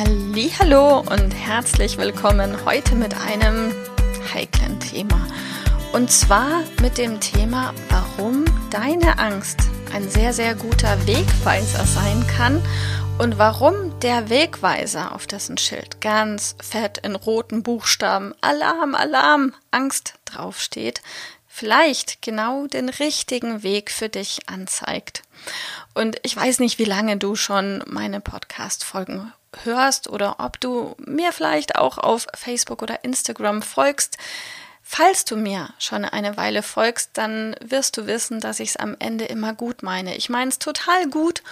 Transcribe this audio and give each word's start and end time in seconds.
Hallo 0.00 1.00
und 1.00 1.32
herzlich 1.32 1.98
willkommen 1.98 2.64
heute 2.64 2.94
mit 2.94 3.14
einem 3.14 3.74
heiklen 4.32 4.78
Thema. 4.78 5.26
Und 5.92 6.12
zwar 6.12 6.62
mit 6.80 6.98
dem 6.98 7.18
Thema, 7.18 7.74
warum 7.88 8.44
deine 8.70 9.18
Angst 9.18 9.58
ein 9.92 10.08
sehr, 10.08 10.32
sehr 10.32 10.54
guter 10.54 11.04
Wegweiser 11.08 11.84
sein 11.84 12.24
kann 12.28 12.62
und 13.18 13.38
warum 13.38 13.98
der 13.98 14.30
Wegweiser 14.30 15.16
auf 15.16 15.26
dessen 15.26 15.58
Schild 15.58 16.00
ganz 16.00 16.54
fett 16.62 16.98
in 16.98 17.16
roten 17.16 17.64
Buchstaben 17.64 18.34
Alarm, 18.40 18.94
Alarm, 18.94 19.52
Angst 19.72 20.14
draufsteht, 20.26 21.02
vielleicht 21.48 22.22
genau 22.22 22.68
den 22.68 22.88
richtigen 22.88 23.64
Weg 23.64 23.90
für 23.90 24.08
dich 24.08 24.48
anzeigt. 24.48 25.24
Und 25.92 26.20
ich 26.22 26.36
weiß 26.36 26.60
nicht, 26.60 26.78
wie 26.78 26.84
lange 26.84 27.16
du 27.16 27.34
schon 27.34 27.82
meine 27.88 28.20
Podcast-Folgen 28.20 29.32
hörst 29.64 30.08
oder 30.08 30.36
ob 30.38 30.60
du 30.60 30.94
mir 30.98 31.32
vielleicht 31.32 31.76
auch 31.76 31.98
auf 31.98 32.26
Facebook 32.34 32.82
oder 32.82 33.04
Instagram 33.04 33.62
folgst. 33.62 34.18
Falls 34.82 35.24
du 35.24 35.36
mir 35.36 35.68
schon 35.78 36.04
eine 36.04 36.36
Weile 36.36 36.62
folgst, 36.62 37.10
dann 37.14 37.54
wirst 37.60 37.96
du 37.96 38.06
wissen, 38.06 38.40
dass 38.40 38.58
ich 38.58 38.70
es 38.70 38.76
am 38.76 38.96
Ende 38.98 39.26
immer 39.26 39.52
gut 39.52 39.82
meine. 39.82 40.16
Ich 40.16 40.30
meine 40.30 40.48
es 40.48 40.58
total 40.58 41.08
gut 41.08 41.42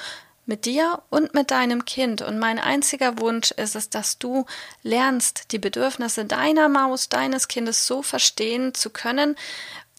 mit 0.46 0.64
dir 0.64 1.02
und 1.10 1.34
mit 1.34 1.50
deinem 1.50 1.84
Kind. 1.84 2.22
Und 2.22 2.38
mein 2.38 2.58
einziger 2.58 3.18
Wunsch 3.18 3.50
ist 3.50 3.76
es, 3.76 3.90
dass 3.90 4.18
du 4.18 4.46
lernst, 4.82 5.52
die 5.52 5.58
Bedürfnisse 5.58 6.24
deiner 6.24 6.68
Maus, 6.68 7.08
deines 7.08 7.48
Kindes 7.48 7.86
so 7.86 8.02
verstehen 8.02 8.72
zu 8.72 8.90
können, 8.90 9.36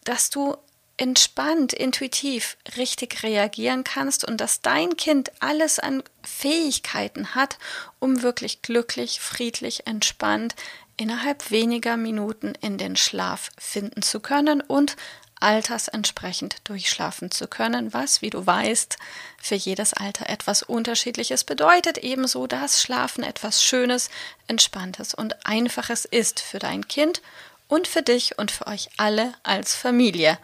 dass 0.04 0.30
du 0.30 0.56
entspannt, 0.96 1.72
intuitiv 1.72 2.56
richtig 2.76 3.22
reagieren 3.22 3.84
kannst 3.84 4.24
und 4.24 4.40
dass 4.40 4.62
dein 4.62 4.96
Kind 4.96 5.30
alles 5.38 5.78
an 5.78 6.02
Fähigkeiten 6.28 7.34
hat, 7.34 7.58
um 7.98 8.22
wirklich 8.22 8.62
glücklich, 8.62 9.20
friedlich, 9.20 9.86
entspannt 9.86 10.54
innerhalb 10.96 11.50
weniger 11.50 11.96
Minuten 11.96 12.54
in 12.60 12.76
den 12.76 12.96
Schlaf 12.96 13.50
finden 13.56 14.02
zu 14.02 14.20
können 14.20 14.60
und 14.60 14.96
altersentsprechend 15.40 16.56
durchschlafen 16.64 17.30
zu 17.30 17.46
können, 17.46 17.92
was, 17.92 18.22
wie 18.22 18.30
du 18.30 18.44
weißt, 18.44 18.96
für 19.40 19.54
jedes 19.54 19.94
Alter 19.94 20.28
etwas 20.28 20.62
Unterschiedliches 20.62 21.44
bedeutet, 21.44 21.98
ebenso 21.98 22.46
dass 22.46 22.82
Schlafen 22.82 23.22
etwas 23.22 23.62
Schönes, 23.62 24.10
Entspanntes 24.48 25.14
und 25.14 25.46
Einfaches 25.46 26.04
ist 26.04 26.40
für 26.40 26.58
dein 26.58 26.88
Kind 26.88 27.22
und 27.68 27.86
für 27.86 28.02
dich 28.02 28.38
und 28.38 28.50
für 28.50 28.66
euch 28.66 28.88
alle 28.96 29.32
als 29.42 29.74
Familie. 29.74 30.38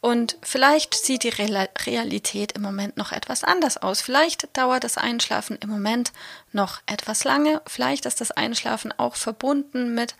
Und 0.00 0.36
vielleicht 0.42 0.94
sieht 0.94 1.24
die 1.24 1.28
Realität 1.30 2.52
im 2.52 2.62
Moment 2.62 2.96
noch 2.96 3.10
etwas 3.10 3.42
anders 3.42 3.78
aus. 3.78 4.00
Vielleicht 4.00 4.56
dauert 4.56 4.84
das 4.84 4.96
Einschlafen 4.96 5.58
im 5.60 5.68
Moment 5.68 6.12
noch 6.52 6.80
etwas 6.86 7.24
lange. 7.24 7.60
Vielleicht 7.66 8.06
ist 8.06 8.20
das 8.20 8.30
Einschlafen 8.30 8.92
auch 8.96 9.16
verbunden 9.16 9.94
mit 9.94 10.14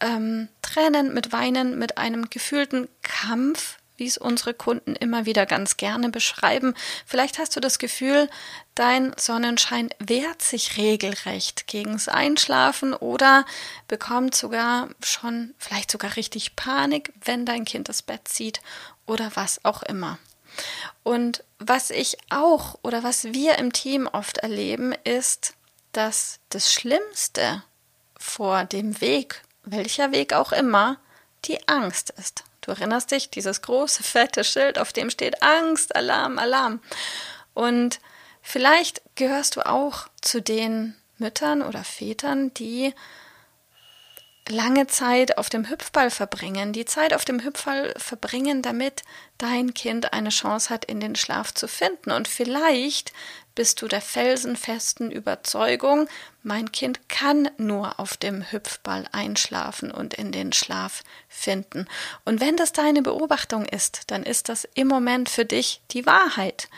ähm, 0.00 0.48
Tränen, 0.62 1.12
mit 1.12 1.32
Weinen, 1.32 1.78
mit 1.78 1.98
einem 1.98 2.30
gefühlten 2.30 2.88
Kampf 3.02 3.78
wie 3.98 4.06
es 4.06 4.16
unsere 4.16 4.54
Kunden 4.54 4.96
immer 4.96 5.26
wieder 5.26 5.44
ganz 5.44 5.76
gerne 5.76 6.08
beschreiben. 6.08 6.74
Vielleicht 7.04 7.38
hast 7.38 7.54
du 7.54 7.60
das 7.60 7.78
Gefühl, 7.78 8.30
dein 8.74 9.12
Sonnenschein 9.18 9.90
wehrt 9.98 10.40
sich 10.40 10.78
regelrecht 10.78 11.66
gegens 11.66 12.08
Einschlafen 12.08 12.94
oder 12.94 13.44
bekommt 13.88 14.34
sogar 14.34 14.88
schon 15.04 15.54
vielleicht 15.58 15.90
sogar 15.90 16.16
richtig 16.16 16.56
Panik, 16.56 17.12
wenn 17.24 17.44
dein 17.44 17.64
Kind 17.64 17.88
das 17.88 18.02
Bett 18.02 18.28
zieht 18.28 18.60
oder 19.04 19.30
was 19.34 19.64
auch 19.64 19.82
immer. 19.82 20.18
Und 21.02 21.44
was 21.58 21.90
ich 21.90 22.16
auch 22.30 22.78
oder 22.82 23.02
was 23.02 23.24
wir 23.24 23.58
im 23.58 23.72
Team 23.72 24.06
oft 24.06 24.38
erleben, 24.38 24.94
ist, 25.04 25.54
dass 25.92 26.38
das 26.50 26.72
Schlimmste 26.72 27.64
vor 28.18 28.64
dem 28.64 29.00
Weg, 29.00 29.42
welcher 29.64 30.12
Weg 30.12 30.32
auch 30.32 30.52
immer, 30.52 30.98
die 31.44 31.66
Angst 31.68 32.10
ist. 32.10 32.44
Du 32.68 32.74
erinnerst 32.74 33.12
dich, 33.12 33.30
dieses 33.30 33.62
große, 33.62 34.02
fette 34.02 34.44
Schild, 34.44 34.78
auf 34.78 34.92
dem 34.92 35.08
steht 35.08 35.42
Angst, 35.42 35.96
Alarm, 35.96 36.38
Alarm. 36.38 36.80
Und 37.54 37.98
vielleicht 38.42 39.00
gehörst 39.14 39.56
du 39.56 39.64
auch 39.64 40.06
zu 40.20 40.42
den 40.42 40.94
Müttern 41.16 41.62
oder 41.62 41.82
Vätern, 41.82 42.52
die 42.52 42.92
lange 44.50 44.86
Zeit 44.86 45.38
auf 45.38 45.48
dem 45.48 45.70
Hüpfball 45.70 46.10
verbringen, 46.10 46.74
die 46.74 46.84
Zeit 46.84 47.14
auf 47.14 47.24
dem 47.24 47.42
Hüpfball 47.42 47.94
verbringen, 47.96 48.60
damit 48.60 49.02
dein 49.38 49.72
Kind 49.72 50.12
eine 50.12 50.28
Chance 50.28 50.68
hat, 50.68 50.84
in 50.84 51.00
den 51.00 51.16
Schlaf 51.16 51.54
zu 51.54 51.68
finden. 51.68 52.10
Und 52.10 52.28
vielleicht 52.28 53.14
bist 53.58 53.82
du 53.82 53.88
der 53.88 54.00
felsenfesten 54.00 55.10
Überzeugung, 55.10 56.08
mein 56.44 56.70
Kind 56.70 57.08
kann 57.08 57.50
nur 57.56 57.98
auf 57.98 58.16
dem 58.16 58.52
Hüpfball 58.52 59.06
einschlafen 59.10 59.90
und 59.90 60.14
in 60.14 60.30
den 60.30 60.52
Schlaf 60.52 61.02
finden. 61.28 61.88
Und 62.24 62.40
wenn 62.40 62.56
das 62.56 62.70
deine 62.70 63.02
Beobachtung 63.02 63.64
ist, 63.64 64.12
dann 64.12 64.22
ist 64.22 64.48
das 64.48 64.68
im 64.74 64.86
Moment 64.86 65.28
für 65.28 65.44
dich 65.44 65.80
die 65.90 66.06
Wahrheit. 66.06 66.68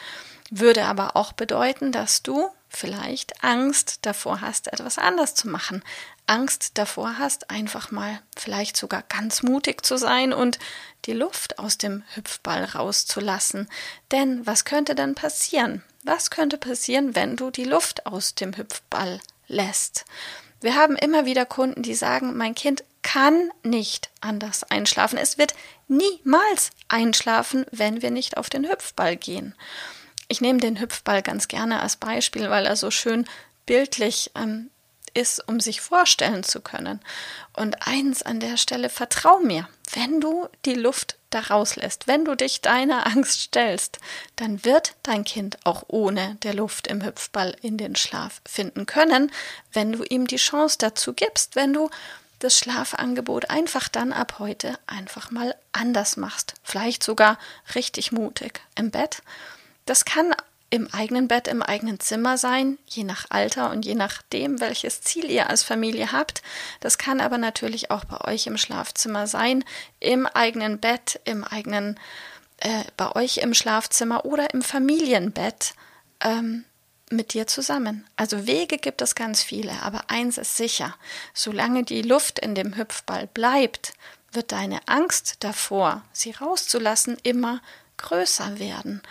Würde 0.50 0.86
aber 0.86 1.16
auch 1.16 1.32
bedeuten, 1.32 1.92
dass 1.92 2.22
du 2.22 2.48
vielleicht 2.70 3.44
Angst 3.44 3.98
davor 4.02 4.40
hast, 4.40 4.72
etwas 4.72 4.96
anders 4.96 5.34
zu 5.34 5.48
machen, 5.48 5.82
Angst 6.26 6.78
davor 6.78 7.18
hast, 7.18 7.50
einfach 7.50 7.90
mal 7.90 8.20
vielleicht 8.36 8.76
sogar 8.76 9.02
ganz 9.02 9.42
mutig 9.42 9.84
zu 9.84 9.98
sein 9.98 10.32
und 10.32 10.58
die 11.04 11.12
Luft 11.12 11.58
aus 11.58 11.76
dem 11.76 12.04
Hüpfball 12.14 12.64
rauszulassen. 12.64 13.68
Denn 14.12 14.46
was 14.46 14.64
könnte 14.64 14.94
dann 14.94 15.14
passieren? 15.14 15.82
Was 16.04 16.30
könnte 16.30 16.56
passieren, 16.56 17.14
wenn 17.14 17.36
du 17.36 17.50
die 17.50 17.64
Luft 17.64 18.06
aus 18.06 18.34
dem 18.34 18.56
Hüpfball 18.56 19.20
lässt? 19.48 20.04
Wir 20.60 20.76
haben 20.76 20.96
immer 20.96 21.24
wieder 21.24 21.46
Kunden, 21.46 21.82
die 21.82 21.94
sagen, 21.94 22.36
mein 22.36 22.54
Kind 22.54 22.84
kann 23.02 23.50
nicht 23.62 24.10
anders 24.20 24.62
einschlafen. 24.64 25.18
Es 25.18 25.38
wird 25.38 25.54
niemals 25.88 26.70
einschlafen, 26.88 27.66
wenn 27.72 28.02
wir 28.02 28.10
nicht 28.10 28.36
auf 28.36 28.50
den 28.50 28.68
Hüpfball 28.68 29.16
gehen. 29.16 29.54
Ich 30.30 30.40
nehme 30.40 30.60
den 30.60 30.78
Hüpfball 30.78 31.22
ganz 31.22 31.48
gerne 31.48 31.80
als 31.80 31.96
Beispiel, 31.96 32.50
weil 32.50 32.64
er 32.64 32.76
so 32.76 32.92
schön 32.92 33.26
bildlich 33.66 34.30
ähm, 34.36 34.70
ist, 35.12 35.46
um 35.48 35.58
sich 35.58 35.80
vorstellen 35.80 36.44
zu 36.44 36.60
können. 36.60 37.00
Und 37.52 37.84
eins 37.84 38.22
an 38.22 38.38
der 38.38 38.56
Stelle, 38.56 38.90
vertrau 38.90 39.40
mir, 39.40 39.68
wenn 39.92 40.20
du 40.20 40.46
die 40.66 40.74
Luft 40.74 41.16
da 41.30 41.40
rauslässt, 41.40 42.06
wenn 42.06 42.24
du 42.24 42.36
dich 42.36 42.60
deiner 42.60 43.06
Angst 43.12 43.40
stellst, 43.40 43.98
dann 44.36 44.64
wird 44.64 44.94
dein 45.02 45.24
Kind 45.24 45.58
auch 45.64 45.82
ohne 45.88 46.36
der 46.44 46.54
Luft 46.54 46.86
im 46.86 47.04
Hüpfball 47.04 47.56
in 47.60 47.76
den 47.76 47.96
Schlaf 47.96 48.40
finden 48.48 48.86
können, 48.86 49.32
wenn 49.72 49.90
du 49.90 50.04
ihm 50.04 50.28
die 50.28 50.36
Chance 50.36 50.76
dazu 50.78 51.12
gibst, 51.12 51.56
wenn 51.56 51.72
du 51.72 51.90
das 52.38 52.56
Schlafangebot 52.56 53.50
einfach 53.50 53.88
dann 53.88 54.12
ab 54.12 54.36
heute 54.38 54.78
einfach 54.86 55.32
mal 55.32 55.56
anders 55.72 56.16
machst, 56.16 56.54
vielleicht 56.62 57.02
sogar 57.02 57.36
richtig 57.74 58.12
mutig 58.12 58.60
im 58.76 58.92
Bett. 58.92 59.24
Das 59.90 60.04
kann 60.04 60.32
im 60.70 60.86
eigenen 60.94 61.26
Bett, 61.26 61.48
im 61.48 61.64
eigenen 61.64 61.98
Zimmer 61.98 62.38
sein, 62.38 62.78
je 62.86 63.02
nach 63.02 63.26
Alter 63.28 63.70
und 63.70 63.84
je 63.84 63.96
nachdem, 63.96 64.60
welches 64.60 65.02
Ziel 65.02 65.28
ihr 65.28 65.50
als 65.50 65.64
Familie 65.64 66.12
habt. 66.12 66.42
Das 66.78 66.96
kann 66.96 67.20
aber 67.20 67.38
natürlich 67.38 67.90
auch 67.90 68.04
bei 68.04 68.20
euch 68.32 68.46
im 68.46 68.56
Schlafzimmer 68.56 69.26
sein, 69.26 69.64
im 69.98 70.28
eigenen 70.28 70.78
Bett, 70.78 71.18
im 71.24 71.42
eigenen, 71.42 71.98
äh, 72.58 72.84
bei 72.96 73.16
euch 73.16 73.38
im 73.38 73.52
Schlafzimmer 73.52 74.24
oder 74.24 74.54
im 74.54 74.62
Familienbett 74.62 75.74
ähm, 76.20 76.64
mit 77.10 77.34
dir 77.34 77.48
zusammen. 77.48 78.06
Also 78.14 78.46
Wege 78.46 78.78
gibt 78.78 79.02
es 79.02 79.16
ganz 79.16 79.42
viele, 79.42 79.72
aber 79.82 80.04
eins 80.06 80.38
ist 80.38 80.56
sicher, 80.56 80.94
solange 81.34 81.82
die 81.82 82.02
Luft 82.02 82.38
in 82.38 82.54
dem 82.54 82.76
Hüpfball 82.76 83.26
bleibt, 83.26 83.94
wird 84.30 84.52
deine 84.52 84.86
Angst 84.86 85.38
davor, 85.40 86.04
sie 86.12 86.30
rauszulassen, 86.30 87.16
immer 87.24 87.60
größer 88.00 88.58
werden. 88.58 89.02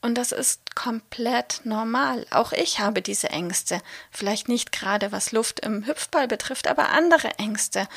Und 0.00 0.14
das 0.14 0.32
ist 0.32 0.74
komplett 0.76 1.60
normal. 1.64 2.26
Auch 2.30 2.52
ich 2.52 2.78
habe 2.78 3.02
diese 3.02 3.30
Ängste. 3.30 3.80
Vielleicht 4.10 4.48
nicht 4.48 4.70
gerade 4.70 5.10
was 5.10 5.32
Luft 5.32 5.60
im 5.60 5.86
Hüpfball 5.86 6.28
betrifft, 6.28 6.68
aber 6.68 6.90
andere 6.90 7.38
Ängste. 7.38 7.88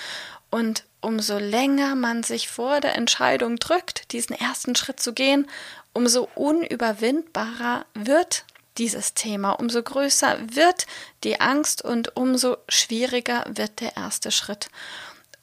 Und 0.49 0.83
umso 0.99 1.37
länger 1.37 1.95
man 1.95 2.23
sich 2.23 2.49
vor 2.49 2.81
der 2.81 2.95
Entscheidung 2.95 3.57
drückt, 3.57 4.11
diesen 4.11 4.35
ersten 4.35 4.75
Schritt 4.75 4.99
zu 4.99 5.13
gehen, 5.13 5.47
umso 5.93 6.27
unüberwindbarer 6.35 7.85
wird 7.93 8.45
dieses 8.77 9.13
Thema, 9.13 9.51
umso 9.51 9.83
größer 9.83 10.37
wird 10.55 10.87
die 11.23 11.39
Angst 11.39 11.83
und 11.83 12.15
umso 12.15 12.57
schwieriger 12.69 13.45
wird 13.47 13.79
der 13.79 13.97
erste 13.97 14.31
Schritt. 14.31 14.69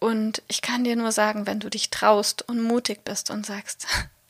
Und 0.01 0.43
ich 0.49 0.63
kann 0.63 0.85
dir 0.85 0.97
nur 0.97 1.13
sagen, 1.13 1.47
wenn 1.47 1.61
du 1.61 1.69
dich 1.69 1.91
traust 1.91 2.49
und 2.49 2.63
mutig 2.63 3.05
bist 3.05 3.31
und 3.31 3.45
sagst, 3.45 3.87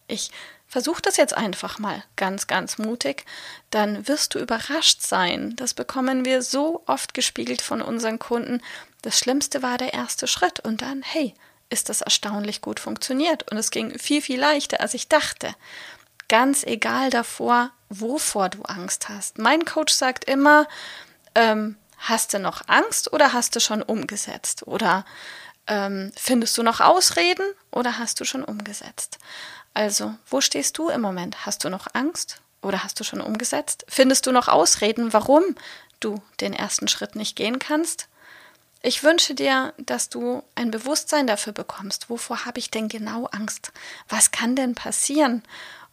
ich 0.09 0.31
versuche 0.67 1.01
das 1.03 1.17
jetzt 1.17 1.35
einfach 1.35 1.79
mal 1.79 2.05
ganz, 2.17 2.47
ganz 2.47 2.79
mutig, 2.79 3.25
dann 3.71 4.07
wirst 4.07 4.35
du 4.35 4.39
überrascht 4.39 5.03
sein. 5.03 5.55
Das 5.57 5.73
bekommen 5.75 6.25
wir 6.25 6.43
so 6.43 6.83
oft 6.87 7.15
gespiegelt 7.15 7.63
von 7.63 7.81
unseren 7.81 8.19
Kunden. 8.19 8.61
Das 9.03 9.19
Schlimmste 9.19 9.63
war 9.63 9.79
der 9.79 9.95
erste 9.95 10.27
Schritt 10.27 10.61
und 10.61 10.83
dann, 10.83 11.03
hey, 11.03 11.35
ist 11.71 11.89
das 11.89 12.01
erstaunlich 12.01 12.61
gut 12.61 12.81
funktioniert 12.81 13.51
und 13.51 13.59
es 13.59 13.71
ging 13.71 13.99
viel, 13.99 14.23
viel 14.23 14.41
leichter, 14.41 14.81
als 14.81 14.95
ich 14.95 15.09
dachte. 15.09 15.55
Ganz 16.29 16.65
egal 16.65 17.11
davor, 17.11 17.71
wovor 17.89 18.49
du 18.49 18.63
Angst 18.63 19.09
hast. 19.09 19.39
Mein 19.39 19.65
Coach 19.65 19.93
sagt 19.93 20.25
immer, 20.27 20.67
ähm, 21.35 21.77
hast 21.99 22.35
du 22.35 22.39
noch 22.39 22.63
Angst 22.69 23.13
oder 23.13 23.33
hast 23.33 23.57
du 23.57 23.61
schon 23.61 23.83
umgesetzt? 23.83 24.67
Oder 24.67 25.05
ähm, 25.69 26.13
findest 26.17 26.57
du 26.59 26.63
noch 26.63 26.81
Ausreden 26.81 27.47
oder 27.71 27.99
hast 27.99 28.21
du 28.21 28.25
schon 28.25 28.43
umgesetzt? 28.45 29.19
Also, 29.75 30.15
wo 30.27 30.41
stehst 30.41 30.79
du 30.79 30.89
im 30.89 31.01
Moment? 31.01 31.47
Hast 31.47 31.63
du 31.65 31.71
noch 31.71 31.87
Angst 31.93 32.41
oder 32.63 32.83
hast 32.83 32.99
du 32.99 33.05
schon 33.05 33.21
umgesetzt? 33.21 33.85
Findest 33.89 34.27
du 34.27 34.33
noch 34.33 34.49
Ausreden, 34.49 35.13
warum 35.13 35.43
du 36.01 36.21
den 36.41 36.53
ersten 36.53 36.89
Schritt 36.89 37.15
nicht 37.15 37.37
gehen 37.37 37.59
kannst? 37.59 38.09
Ich 38.83 39.03
wünsche 39.03 39.35
dir, 39.35 39.75
dass 39.77 40.09
du 40.09 40.43
ein 40.55 40.71
Bewusstsein 40.71 41.27
dafür 41.27 41.53
bekommst. 41.53 42.11
Wovor 42.11 42.45
habe 42.45 42.59
ich 42.59 42.71
denn 42.71 42.89
genau 42.89 43.27
Angst? 43.27 43.73
Was 44.09 44.31
kann 44.31 44.57
denn 44.57 44.75
passieren? 44.75 45.43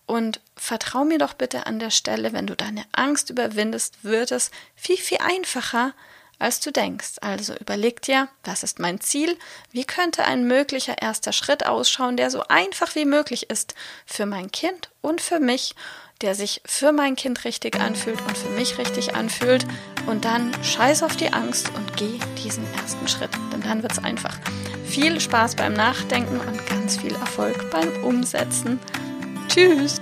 Und 0.06 0.40
vertrau 0.56 1.04
mir 1.04 1.18
doch 1.18 1.34
bitte 1.34 1.66
an 1.66 1.80
der 1.80 1.90
Stelle, 1.90 2.32
wenn 2.32 2.46
du 2.46 2.56
deine 2.56 2.86
Angst 2.92 3.32
überwindest, 3.32 4.04
wird 4.04 4.32
es 4.32 4.52
viel, 4.76 4.98
viel 4.98 5.18
einfacher, 5.18 5.94
als 6.40 6.60
du 6.60 6.72
denkst. 6.72 7.16
Also 7.22 7.54
überleg 7.56 8.02
dir, 8.02 8.28
was 8.44 8.64
ist 8.64 8.80
mein 8.80 9.00
Ziel? 9.00 9.38
Wie 9.72 9.86
könnte 9.86 10.26
ein 10.26 10.48
möglicher 10.48 11.02
erster 11.02 11.34
Schritt 11.34 11.66
ausschauen, 11.66 12.18
der 12.18 12.32
so 12.32 12.44
einfach 12.48 12.96
wie 12.96 13.06
möglich 13.06 13.50
ist 13.50 13.76
für 14.06 14.26
mein 14.26 14.52
Kind 14.52 14.90
und 15.02 15.22
für 15.22 15.40
mich, 15.40 15.76
der 16.22 16.36
sich 16.36 16.62
für 16.66 16.92
mein 16.92 17.16
Kind 17.16 17.44
richtig 17.44 17.80
anfühlt 17.80 18.22
und 18.22 18.38
für 18.38 18.50
mich 18.50 18.78
richtig 18.78 19.16
anfühlt. 19.16 19.66
Und 20.08 20.26
dann 20.26 20.52
scheiß 20.64 21.04
auf 21.04 21.16
die 21.16 21.34
Angst 21.34 21.70
und 21.76 21.98
geh 21.98 22.20
diesen 22.44 22.66
ersten 22.76 23.08
Schritt. 23.08 23.32
Denn 23.52 23.62
dann 23.62 23.82
wird 23.82 23.94
es 23.94 24.04
einfach. 24.04 24.38
Viel 24.86 25.20
Spaß 25.20 25.56
beim 25.56 25.74
Nachdenken 25.74 26.40
und 26.40 26.66
ganz 26.68 26.98
viel 26.98 27.14
Erfolg 27.16 27.70
beim 27.70 28.04
Umsetzen. 28.04 28.80
Tschüss! 29.50 30.02